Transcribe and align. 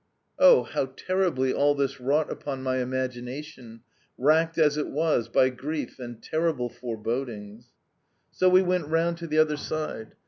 Oh, 0.39 0.63
how 0.63 0.87
terribly 0.87 1.53
all 1.53 1.75
this 1.75 1.99
wrought 2.01 2.31
upon 2.31 2.63
my 2.63 2.77
imagination, 2.77 3.81
racked 4.17 4.57
as 4.57 4.75
it 4.75 4.87
was 4.87 5.27
by 5.27 5.49
grief 5.49 5.99
and 5.99 6.19
terrible 6.23 6.69
forebodings! 6.69 7.67
So 8.31 8.49
we 8.49 8.63
went 8.63 8.87
round 8.87 9.19
to 9.19 9.27
the 9.27 9.37
other 9.37 9.57
side. 9.57 10.15